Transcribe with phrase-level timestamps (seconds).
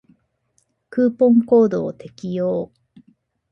[0.89, 2.71] クーポンコードを適用